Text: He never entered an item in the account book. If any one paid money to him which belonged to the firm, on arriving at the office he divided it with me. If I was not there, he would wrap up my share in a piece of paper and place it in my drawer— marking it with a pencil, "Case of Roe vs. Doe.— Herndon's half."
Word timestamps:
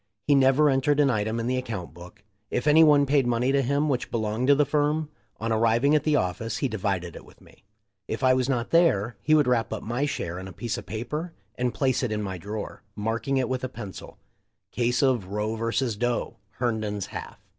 He 0.25 0.33
never 0.33 0.67
entered 0.71 0.99
an 0.99 1.11
item 1.11 1.39
in 1.39 1.45
the 1.45 1.57
account 1.59 1.93
book. 1.93 2.23
If 2.49 2.65
any 2.65 2.83
one 2.83 3.05
paid 3.05 3.27
money 3.27 3.51
to 3.51 3.61
him 3.61 3.87
which 3.87 4.09
belonged 4.09 4.47
to 4.47 4.55
the 4.55 4.65
firm, 4.65 5.09
on 5.39 5.51
arriving 5.51 5.93
at 5.93 6.05
the 6.05 6.15
office 6.15 6.57
he 6.57 6.67
divided 6.67 7.15
it 7.15 7.23
with 7.23 7.39
me. 7.39 7.65
If 8.07 8.23
I 8.23 8.33
was 8.33 8.49
not 8.49 8.71
there, 8.71 9.17
he 9.21 9.35
would 9.35 9.45
wrap 9.45 9.71
up 9.71 9.83
my 9.83 10.07
share 10.07 10.39
in 10.39 10.47
a 10.47 10.53
piece 10.53 10.75
of 10.75 10.87
paper 10.87 11.33
and 11.53 11.71
place 11.71 12.01
it 12.01 12.11
in 12.11 12.23
my 12.23 12.39
drawer— 12.39 12.81
marking 12.95 13.37
it 13.37 13.47
with 13.47 13.63
a 13.63 13.69
pencil, 13.69 14.17
"Case 14.71 15.03
of 15.03 15.27
Roe 15.27 15.53
vs. 15.55 15.95
Doe.— 15.97 16.37
Herndon's 16.57 17.05
half." 17.05 17.37